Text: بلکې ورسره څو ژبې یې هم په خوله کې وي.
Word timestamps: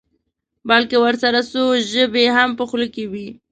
بلکې 0.69 0.95
ورسره 1.05 1.39
څو 1.51 1.63
ژبې 1.91 2.21
یې 2.25 2.31
هم 2.37 2.49
په 2.59 2.63
خوله 2.69 2.87
کې 2.93 3.03
وي. 3.11 3.27